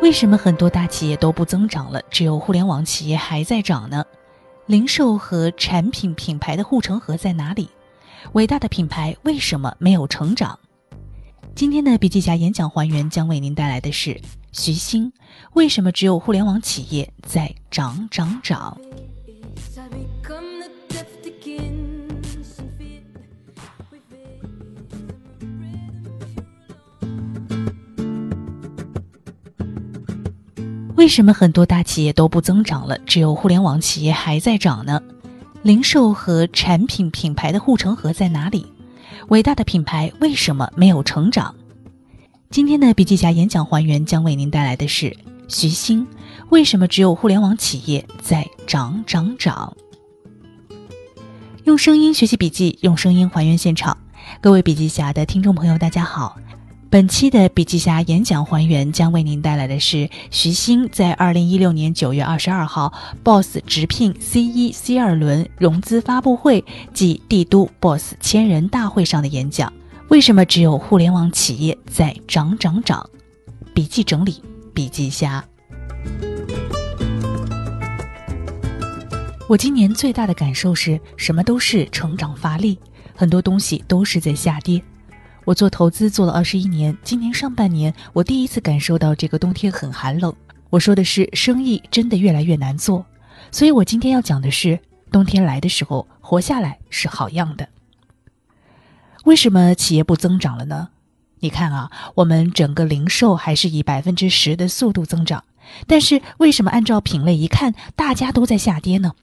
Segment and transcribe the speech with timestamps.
[0.00, 4.04] 为什么很多大企业都不增长了，只有互联网企业还在涨呢？
[4.66, 7.68] 零售和产品品牌的护城河在哪里？
[8.32, 10.58] 伟大的品牌为什么没有成长？
[11.54, 14.18] 今天的笔记侠演讲还原将为您带来的是
[14.52, 15.12] 徐星：
[15.54, 18.78] 为什么只有互联网企业在涨涨涨？
[30.98, 35.00] 为什么很多大企业都不增长了，只有互联网企业还在涨呢？
[35.62, 38.66] 零售和产品品牌的护城河在哪里？
[39.28, 41.54] 伟大的品牌为什么没有成长？
[42.50, 45.16] 今天的笔记侠演讲还原将为您带来的是
[45.46, 46.04] 徐新：
[46.48, 49.72] 为什么只有互联网企业在涨涨涨？
[51.62, 53.96] 用声音学习笔记，用声音还原现场。
[54.40, 56.36] 各位笔记侠的听众朋友，大家好。
[56.90, 62.90] 本期的笔记侠演讲还原将为您带来的是徐新在二零一六年九月二十二号
[63.22, 69.70] BOSS 直聘 C 一 C 二轮融资发布会暨帝都 BOSS 千人大会上的演讲。
[70.08, 73.06] 为什么只有互联网企业在涨涨涨？
[73.74, 75.44] 笔记整理，笔记侠。
[79.46, 82.78] 我今年最大的感受是什么都是成长乏力，
[83.14, 84.82] 很多东西都是在下跌。
[85.48, 90.30] 我做投资做了二十一年，今年上半年我第一次感受到这个冬天很寒冷。
[90.68, 93.06] 我说的是生意真的越来越难做，
[93.50, 94.78] 所以我今天要讲的是
[95.10, 97.66] 冬天来的时候活下来是好样的。
[99.24, 100.90] 为什么企业不增长了呢？
[101.38, 105.44] 你看啊，我们整个零售还是以百分之十的速度增长，
[105.86, 109.14] 但是为什么按照品类一看，大家都在下跌呢？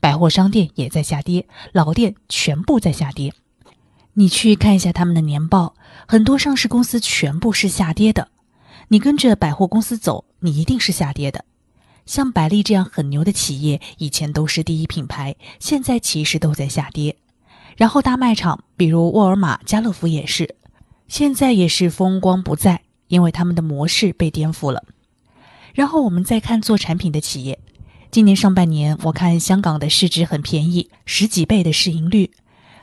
[0.00, 3.32] 百货商店也在下跌，老店全部在下跌。
[4.18, 5.76] 你去看一下他们的年报，
[6.08, 8.26] 很多上市公司全部是下跌的。
[8.88, 11.44] 你跟着百货公司走，你一定是下跌的。
[12.04, 17.14] 像百丽这样很牛的企业，以前都是第一品牌，现在其实都在下跌。
[17.76, 20.56] 然后大卖场，比如沃尔玛、家乐福也是，
[21.06, 24.82] 现在也是风光不再，因为他们的模式被颠覆了。
[25.74, 27.56] 然后我们再看做产品的企业，
[28.10, 32.32] 今年上半年我看香港的市值很便宜，十几倍的市盈率。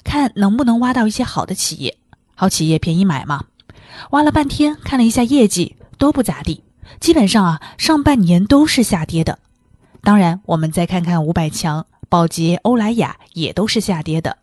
[0.06, 1.98] 看能不能挖到一些好的企业，
[2.36, 3.44] 好企业便宜买嘛。
[4.12, 6.64] 挖了半天，看了一下业绩都不咋地，
[7.02, 9.40] 基本上啊上半年都是下跌的。
[10.02, 14.38] 当然，我们再看看五百强，宝洁、欧莱雅也都是下跌的，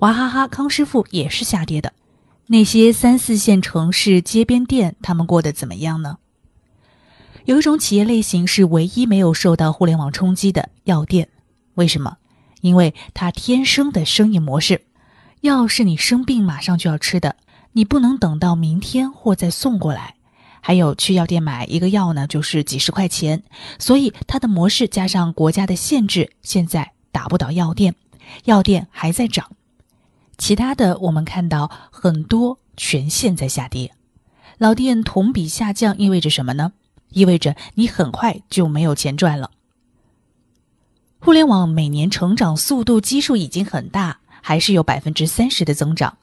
[0.00, 1.92] 娃哈哈、康师傅也是下跌的。
[2.48, 6.18] 那些三四线城市街边店，他们过得怎么样呢？
[7.44, 11.28] 有一种企业类型是唯一没有受到互联网冲击的药店，
[11.74, 12.16] 为什么？
[12.60, 14.85] 因为它天生的生意模式。
[15.46, 17.36] 药是你生病马上就要吃的，
[17.72, 20.16] 你不能等到明天或再送过来。
[20.60, 23.44] 还有去药店买一个药呢，就是几十块钱，
[23.78, 27.94] 所以它的模式加上国家的限制，现在打不倒药店，
[28.44, 29.52] 药店还在涨。
[30.36, 33.92] 其他的我们看到很多全线在下跌，
[34.58, 36.72] 老店同比下降意味着什么呢？
[37.10, 39.52] 意味着你很快就没有钱赚了。
[41.20, 44.18] 互联网每年成长速度基数已经很大。
[44.40, 46.18] 还是有百分之三十的增长。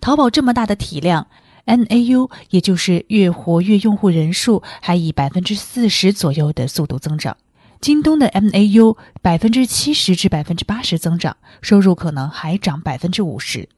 [0.00, 1.26] 淘宝这么大的体量
[1.66, 7.36] ，MAU 也就是月活跃用户人数还以百分之四十左右的速度增长。
[7.80, 13.68] 京东的 MAU 百分之七十至百分之八十增长，收入可能还涨百分之五十。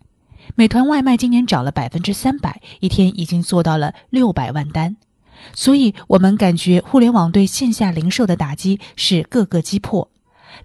[0.54, 4.96] 美团外卖今年涨了百分之三百，一天已经做到了六百万单。
[5.54, 10.10] 所以，我们感觉互联网对线下零售的打击是各个击破。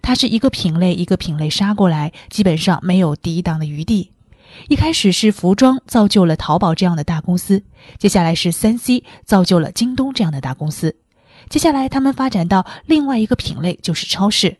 [0.02, 4.12] 它是一个品类一个品类杀过来，基本上没有抵挡的余地。
[4.68, 7.62] 一开始是服装造就了淘宝这样的大公司，
[7.98, 10.96] 接下来是三 C 造就了京东这样的大公司，
[11.48, 14.56] 接下来他们发展到另外一个品类，就是超市。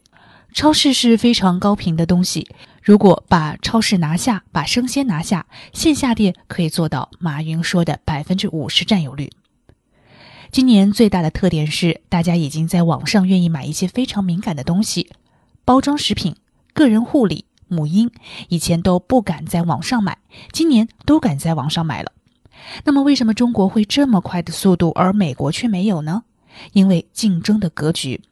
[0.52, 2.48] 超市是非常高频的东西，
[2.82, 9.30] 如果把超市拿下，把生鲜拿下，线下店可以做到马云说的百分之五十占有率。
[10.56, 15.10] 今年最大的特点是，大家已经在网上愿意买一些非常敏感的东西，
[15.66, 16.34] 包装食品、
[16.72, 18.10] 个人护理、母婴，
[18.48, 20.16] 以前都不敢在网上买，
[20.52, 22.10] 今年都敢在网上买了。
[22.84, 26.22] 那么，为什么中国会这么快的速度，而美国却没有呢？
[26.72, 28.22] 因为竞争的格局。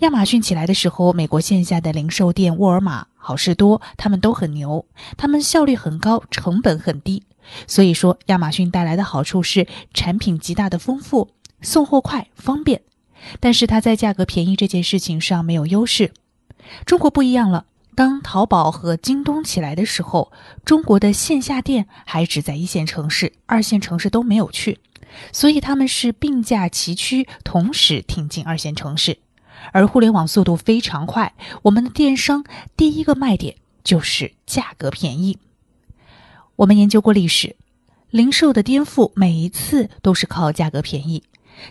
[0.00, 4.84] 亚马逊起来的时候，美国线下的零售店沃尔玛、好事多，他们都很牛，
[5.16, 7.22] 他们效率很高，成本很低。
[7.66, 11.30] 所以说，亚马逊带来的好处是产品极大的丰富。
[11.62, 12.82] 送货快方便，
[13.40, 16.12] 但是它在价格便宜这件事情上没有优势。
[16.84, 20.32] 中国不一样了，当淘宝和京东起来的时候，
[20.64, 24.78] 中国的线下店还只在一线城市，二线城市都没有去。
[25.32, 29.18] 所以他们是并驾齐驱，同时挺进二线城市。
[29.72, 32.44] 而互联网速度非常快，我们的电商
[32.76, 35.38] 第一个卖点就是价格便宜。
[36.56, 37.56] 我们研究过历史，
[38.10, 41.22] 零售的颠覆每一次都是靠价格便宜，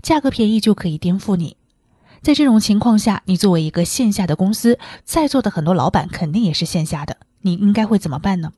[0.01, 1.57] 价格便宜就可以颠覆你。
[2.21, 8.53] 在这种情况下，你作为一个线下的公司，在座的很多老板肯定也是线下的，你应该会怎么办呢？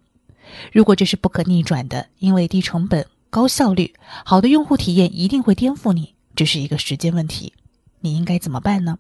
[0.72, 3.94] 如果这是不可逆转的，因为低成本、高效率、
[4.24, 7.54] 好的用户体验一定会颠覆你，这是一个时间问题。
[8.00, 9.00] 你应该怎么办呢？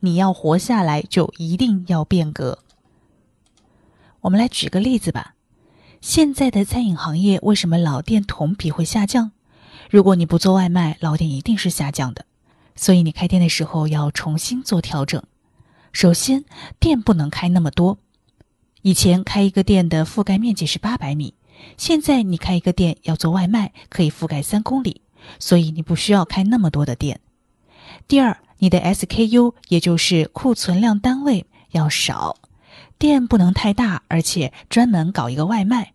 [0.00, 2.60] 你要活下来，就一定要变革。
[4.20, 5.34] 我们来举个例子吧。
[6.00, 9.32] 现在的餐饮行业为什么老店同比会下降？
[9.90, 12.24] 如果你不做外卖，老店一定是下降的。
[12.76, 15.22] 所以你开店的时候要重新做调整。
[15.92, 16.44] 首先，
[16.78, 17.98] 店不能开那么多。
[18.82, 21.34] 以前开一个店的覆盖面积是八百米，
[21.76, 25.00] 现在你开一个店要做外卖，可以覆盖三公里，
[25.40, 27.20] 所以你不需要开那么多的店。
[28.06, 32.36] 第二，你的 SKU 也就是库存量单位要少，
[32.98, 35.94] 店不能太大，而且专门搞一个外卖。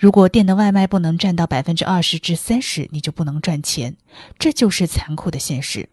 [0.00, 3.98] 如果店的外卖不能占到百分之二十至三十，你就不能赚钱，
[4.38, 5.90] 这就是残酷的现实。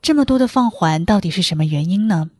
[0.00, 2.30] 这么多的放缓到底是什么原因呢？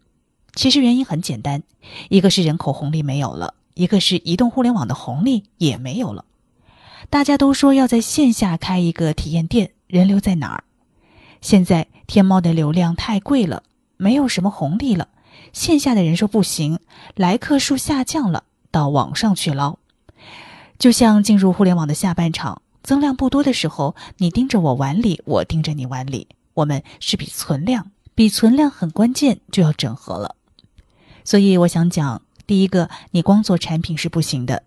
[0.54, 1.64] 其实原因很简单，
[2.08, 6.24] 一个是人口红利没有了，一个是移动互联网的红利也没有了。
[7.10, 10.62] 大家都说要在线下开一个体验店，人流在哪儿？
[11.40, 13.64] 现在天猫的流量太贵了，
[13.96, 15.08] 没有什么红利了，
[15.52, 16.78] 线下的人说不行，
[17.16, 19.78] 来客数下降了，到网上去捞。
[20.82, 30.34] 就像进入互联网的下半场，增量不多的时候，你盯着我碗里，我盯着你碗里，我们是比存量，比存量很关键，就要整合了。
[31.22, 34.64] 所以我想讲，第一个，你光做产品是不行的。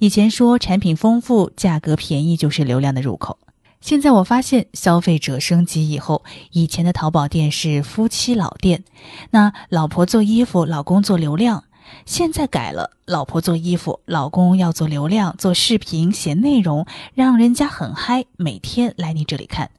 [0.00, 3.38] 以前说产品丰富、价格便宜就是流量的入口。
[3.80, 8.82] 现在我发现，消费者升级以后，以前的淘宝店是夫妻老店，
[9.30, 11.62] 那老婆做衣服，老公做流量。
[12.06, 19.70] 现在改了，老婆做衣服，老公要做流量，做视频、写内容，让人家很嗨，每天来你这里看。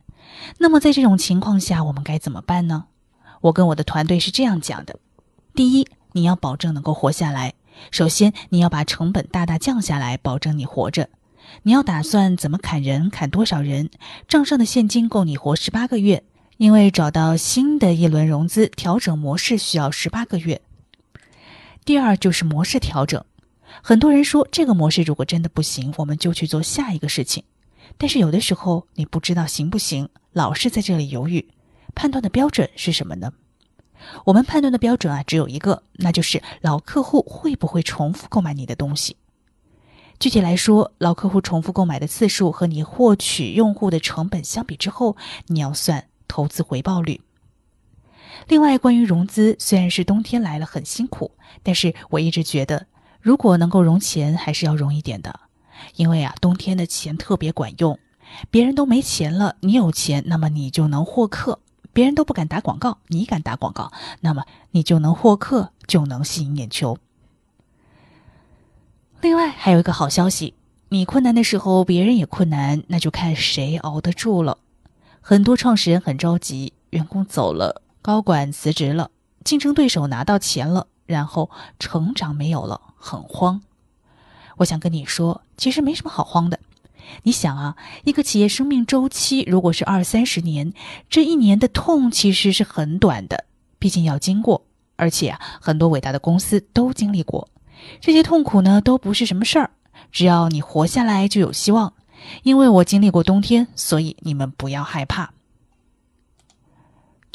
[0.57, 2.85] 那么在这种情况下，我们该怎么办呢？
[3.41, 4.97] 我跟我的团队是这样讲的：
[5.53, 7.53] 第一，你要保证能够活下来，
[7.91, 11.09] 首先你要把成本大大降下来，保证你活着。
[11.61, 13.91] 你要打算怎么砍人，砍多少人？
[14.27, 16.23] 账上的现金够你活十八个月，
[16.57, 20.61] 因为找到新的一轮融资，调整模式需要十八个月。
[21.85, 23.23] 第二就是模式调整，
[23.83, 27.43] 很多人说这个模式如果真的不行，我们就去做下一个事情。
[27.99, 31.47] 但是有的时候你不知道行不行，老是在这里犹豫。
[31.93, 33.31] 判断的标准是什么呢？
[34.25, 39.15] 我们判断的标准啊，只有一个，那就是老客户会不会重复购买你的东西。
[40.19, 45.15] 具体来说，老客户重复购买的次数和你获取用户的成本相比之后，
[45.47, 47.21] 你要算投资回报率。
[48.47, 51.31] 另外，关于融资，虽然是冬天来了很辛苦，
[51.63, 52.85] 但是我一直觉得，
[53.19, 55.39] 如果能够融钱，还是要融一点的，
[55.95, 57.97] 因为啊，冬天的钱特别管用。
[58.51, 61.59] 别人都没钱了，你有钱，那么你就能获客；
[61.93, 66.97] 别人都不敢打广告，你敢打广告，那么你就能获客，就能吸引眼球。
[69.21, 70.53] 另外还有一个好消息，
[70.89, 74.57] 你困难的时候，别人也困难，那就看谁熬得住了。
[75.21, 79.09] 很多创始人很着急，员工走了，高管辞职了，
[79.43, 83.63] 竞争对手拿到钱了，然后成长没有了，很慌。
[84.57, 86.59] 我想跟你说，其实没什么好慌的。
[87.23, 90.71] 你想啊，一个企业生命周期如果是二三十年，
[91.09, 93.45] 这一年的痛其实是很短的，
[93.79, 97.49] 毕竟要经过，而且，很多伟大的公司都经历过。
[97.99, 99.71] 这些痛苦呢，都不是什么事儿。
[100.11, 101.93] 只要你活下来，就有希望。
[102.43, 105.31] 因为我经历过冬天，所以你们不要害怕。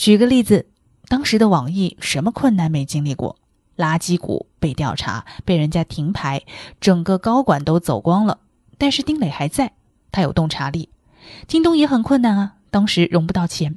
[0.01, 0.65] 举个例子，
[1.09, 3.37] 当时的网易什么困难没经历过？
[3.77, 6.41] 垃圾股被调查，被人家停牌，
[6.81, 8.39] 整个高管都走光了。
[8.79, 9.75] 但是丁磊还在，
[10.11, 10.89] 他有洞察力。
[11.47, 13.77] 京东也很困难啊，当时融不到钱，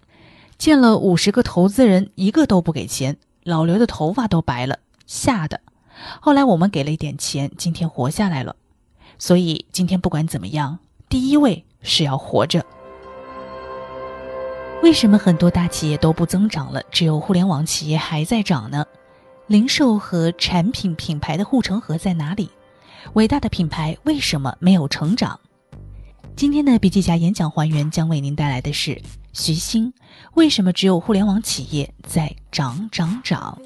[0.57, 5.59] 见了五十个投资人，一个都不给钱，老刘的头发都白了，吓得。
[6.21, 8.55] 后来我们给了一点钱，今天活下来了。
[9.19, 12.65] 所以今天不管怎么样，第一位是要活着。
[14.83, 18.85] 为什么很多大企业都不增长了，只有互联网企业还在涨呢？
[19.47, 22.49] 零售和产品品牌的护城河在哪里？
[23.13, 25.39] 伟大的品牌为什么没有成长？
[26.35, 29.93] 今天的笔记侠演讲还原将为您带来的是徐新：
[30.33, 33.57] 为什么只有互联网企业在涨涨涨？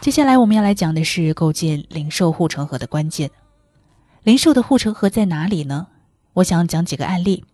[0.00, 3.30] 接下来我们要来讲的是构建零售护城河的关键。
[4.24, 5.86] 零售的护城河在哪里呢？
[6.34, 7.44] 我想讲几个案例。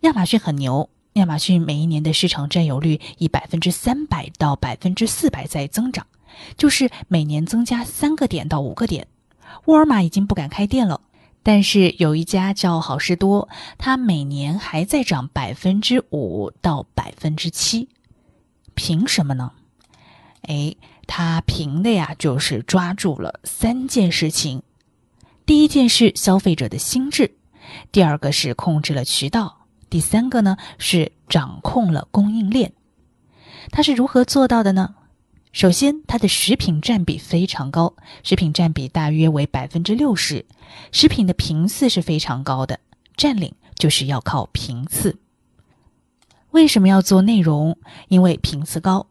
[0.00, 6.06] 亚马逊很牛，亚马逊每一年的市场占有率以百分之三百到百分之四百在增长，
[6.56, 9.06] 就是每年增加三个点到五个点。
[9.64, 11.00] 沃尔玛已经不敢开店了，
[11.42, 13.48] 但是有一家叫好事多，
[13.78, 17.88] 它每年还在涨百分之五到百分之七。
[18.74, 19.52] 凭什么呢？
[20.42, 24.62] 哎，它凭的呀，就是抓住了三件事情。
[25.46, 27.37] 第一件是消费者的心智，
[27.92, 29.66] 第二个是控制了渠道。
[29.90, 32.72] 第三个呢是掌控了供应链，
[33.70, 34.94] 它是如何做到的呢？
[35.50, 40.44] 首先，它的食品占比非常高，食品占比大约为百分之六十，
[40.92, 42.78] 食品的频次是非常高的，
[43.16, 45.18] 占领就是要靠频次。
[46.50, 47.78] 为什么要做内容？
[48.08, 49.06] 因为频次高，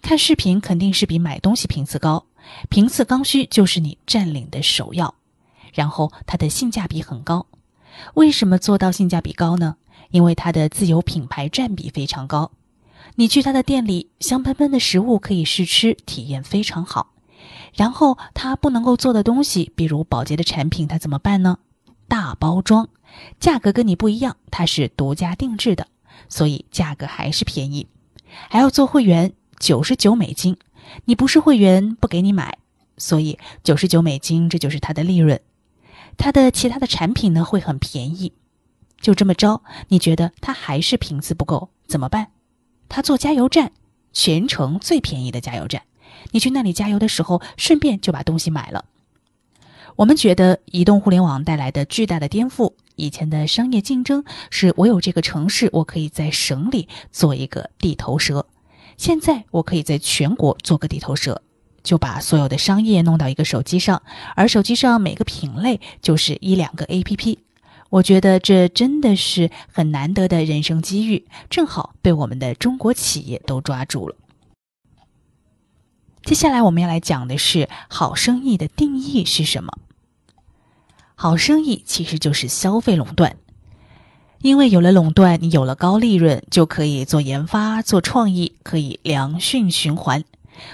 [0.00, 2.24] 看视频肯定是比买东西频次高，
[2.70, 5.14] 频次刚需就是你占领的首要。
[5.74, 7.46] 然后它的性价比很高，
[8.14, 9.76] 为什么做到性价比高呢？
[10.10, 12.50] 因为它的自有品牌占比非常高，
[13.14, 17.12] 你去他的店里，香喷喷的食物可以试吃，体验非常好。
[17.74, 21.58] 然后他不能够做的东西，比如保洁的产品，它怎么办呢？
[22.08, 22.88] 大包装，
[23.40, 25.86] 价格跟你不一样，它是独家定制的，
[26.28, 27.86] 所以价格还是便宜。
[28.48, 30.58] 还要做会员，九十九美金，
[31.06, 32.58] 你不是会员不给你买，
[32.98, 35.40] 所以九十九美金这就是它的利润。
[36.16, 38.32] 它的其他的产品呢会很便宜。
[39.00, 42.28] 就这么着，你觉得他还是频次不够怎么办？
[42.88, 43.72] 他做加油站，
[44.12, 45.82] 全程最便宜的加油站，
[46.30, 48.84] 你去那里加油的时候，顺便就把东西买了。
[49.96, 58.46] 我们觉得移动互联网带来的巨大的颠覆，以前的商业竞争是我有这个城市，我可以在省里做一个地头蛇，
[58.96, 61.42] 现在我可以在全国做个地头蛇，
[61.82, 64.02] 就把所有的商业弄到一个手机上，
[64.34, 67.38] 而手机上每个品类就是一两个 APP。
[67.90, 74.16] 我觉得这真的是很难得的人生机遇，正好被我们的中国企业都抓住了。
[76.24, 79.76] 接下来我们要来讲的是好生意的定义是什么？
[81.14, 83.36] 好生意其实就是消费垄断，
[84.40, 90.24] 因为有了垄断，你有了高利润，就可以做研发、做创意，可以良性循环。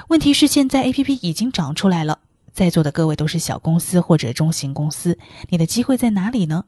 [0.09, 2.19] 问题是现在 A P P 已经长出来了，
[2.53, 5.19] 在座的各位都是小公司或者中型公司，
[5.49, 6.65] 你的机会在哪里呢？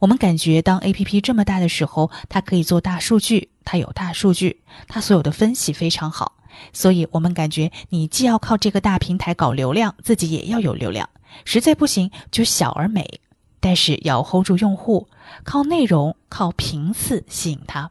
[0.00, 6.32] 我们感觉，当 A P P 这么大的时候，它可以做大数据，它有大数据，它所有的分析非常好。
[6.72, 11.08] 所以，我们感觉你既要靠这个大平台搞流量，自己也要有流量。
[11.44, 13.20] 实在不行，就小而美，
[13.60, 15.08] 但是要 hold 住用户，
[15.42, 17.90] 靠内容、靠频次吸引他。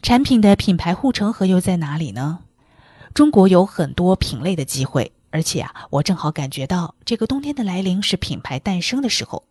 [0.00, 2.38] 产品的品牌护城河又在哪里呢？
[3.12, 9.44] 中国有很多品类的机会，而且啊，我正好感觉到这个冬天的来临是品牌诞生的时候。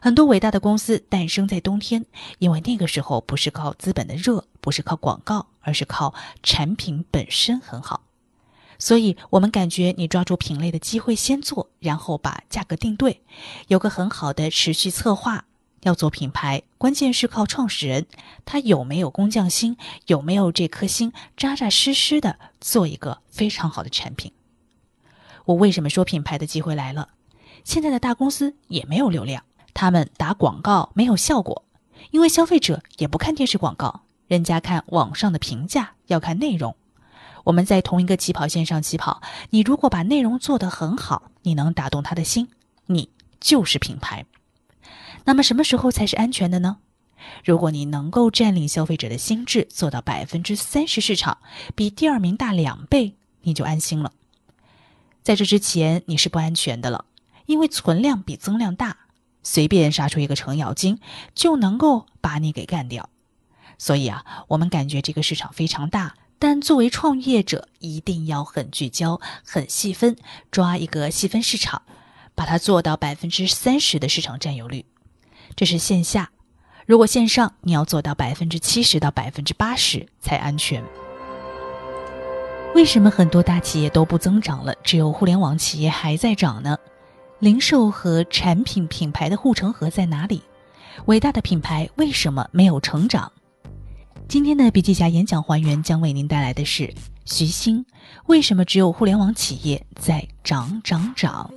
[0.00, 2.04] 很多伟大的公司诞生在冬天，
[2.38, 8.02] 因为那个时候不是靠资本的热，不是靠广告，而是靠产品本身很好。
[8.78, 13.22] 所以，我们感觉你抓住品类的机会先做，然后把价格定对，
[13.68, 15.46] 有个很好的持续策划。
[15.86, 18.06] 要做品牌，关键是靠创始人，
[18.44, 19.76] 他有没有工匠心，
[20.06, 24.32] 有没有这颗心，扎扎实实的做一个非常好的产品。
[25.44, 27.10] 我为什么说品牌的机会来了？
[27.62, 29.44] 现在的大公司也没有流量。
[29.74, 31.64] 他们打广告没有效果，
[32.10, 36.74] 因为消费者也不看电视广告，人家看网上的评价，要看内容。
[37.44, 42.48] 我们在同一个起跑线上起跑，你如果把内容做得很好，你能打动他的心，
[42.86, 44.24] 你就是品牌。
[45.26, 46.78] 那么什么时候才是安全的呢？
[47.44, 51.38] 如果你能够占领消费者的心智，做到百分之三十市场，
[51.74, 54.12] 比第二名大两倍，你就安心了。
[55.22, 57.04] 在这之前你是不安全的了，
[57.46, 58.96] 因为存量比增量大。
[59.42, 60.98] 随便杀出一个程咬金，
[61.32, 63.08] 就能够把你给干掉。
[63.78, 70.16] 所以啊，我们感觉这个市场非常大，但作为创业者，一定要很聚焦、很细分，
[70.50, 71.82] 抓一个细分市场，
[72.34, 74.84] 把它做到百分之三十的市场占有率。
[75.56, 76.30] 这是线下，
[76.84, 80.84] 如果线上，你要做到百分之七十到百分之八十才安全。
[82.74, 86.76] 为什么很多大企业都不增长了，只有互联网企业还在涨呢？
[87.38, 90.42] 零售和产品品牌的护城河在哪里？
[91.06, 93.32] 伟大的品牌为什么没有成长？
[94.28, 96.92] 今天的笔记侠演讲还原将为您带来的是
[97.24, 97.82] 徐新：
[98.26, 101.50] 为什么只有互联网企业在涨涨涨？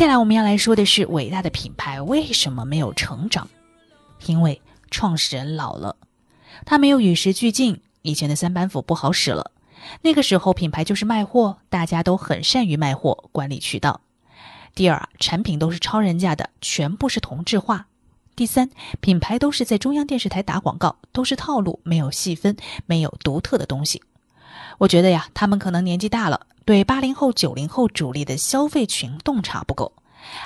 [0.00, 3.50] 接下来我们要来说的是伟大的品牌为什么没有成长？
[4.24, 5.94] 因为创始人老了，
[6.64, 9.50] 他没有与时俱进，以前的三板斧不好使了。
[10.00, 14.00] 那个时候品牌就是卖货，大家都很善于卖货，管理渠道。
[14.74, 17.88] 第二，产品都是抄人家的，全部是同质化。
[18.34, 18.70] 第三，
[19.02, 24.02] 品牌都是在中央电视台打广告，都是套路，没有细分，没有独特的东西。
[24.78, 29.92] 我觉得呀，他们可能年纪大了，对八零后、九零后主力的消费群洞察不够。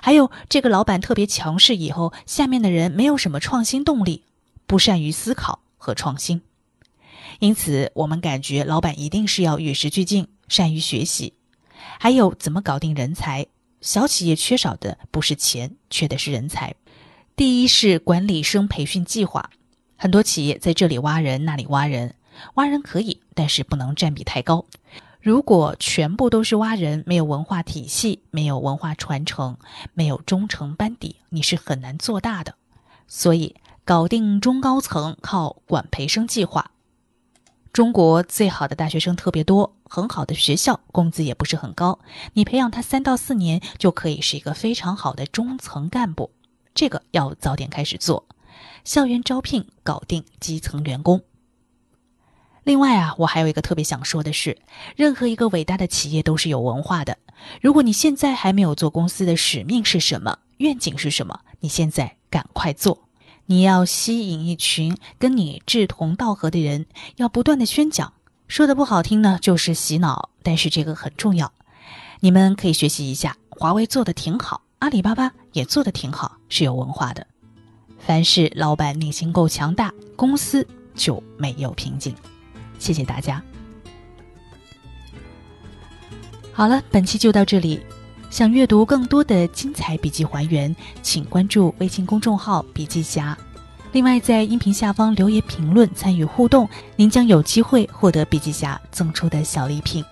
[0.01, 4.25] 还有这个老板特别强势，以后下面的人没有什么创新动力，
[4.67, 6.41] 不善于思考和创新。
[7.41, 11.35] 因此，我们感觉老板一定是要与时俱进，善于学习。
[11.99, 13.45] 还有怎么搞定人才？
[13.83, 16.75] 小企业缺少的不是钱，缺的是人才。
[17.37, 19.51] 第一是管理生培训计划，
[19.95, 22.15] 很多企业在这里挖人，那里挖人，
[22.55, 24.65] 挖人可以，但是不能占比太高。
[25.25, 29.57] 如果全部都是挖人，没有文化体系，没有文化传承，
[29.95, 32.57] 没有忠诚班底，你是很难做大的。
[33.09, 36.73] 所以，搞定中高层靠管培生计划。
[37.73, 42.01] 中国最好的大学生特别多，很好的学校工资也不是很高，
[42.35, 46.33] 你培养他三到四年就可以是一个非常好的中层干部，
[46.75, 48.27] 这个要早点开始做。
[48.85, 51.23] 校园招聘搞定基层员工。
[52.65, 54.57] 另外啊，我还有一个特别想说的是，
[54.97, 57.19] 任何一个伟大的企业都是有文化的。
[57.61, 63.01] 如果你现在还没有做公司的使命是什么，愿景是什么，你现在赶快做。
[63.47, 68.15] 你要吸引一群跟你志同道合的人，要不断的宣讲，
[68.49, 71.53] 说的不好听呢，就是洗脑，但是这个很重要。
[72.21, 77.27] 你们可以学习一下，华为做的挺好，阿里巴巴也做的挺好，是有文化的。
[77.99, 82.15] 凡是老板内心够强大，公司就没有瓶颈。
[82.85, 83.43] 谢谢大家。
[86.53, 87.81] 好了，本期就到这里。
[88.29, 93.37] 想阅读更多的精彩笔记还原，请关注微信公众号“笔记侠”。
[93.93, 100.05] 另外，在音频下方留言评论参与互动，您将有机会获得笔记侠赠出的小礼品。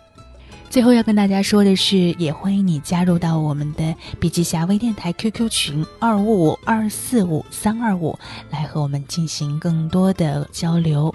[0.70, 8.18] 最后要跟大家说的是，也欢迎你加入到我们的笔记侠微电台 QQ 群二五五二四五三二五，
[8.50, 11.14] 来和我们进行更多的交流。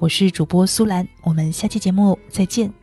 [0.00, 2.79] 我是主播苏兰，我们下期节目再见。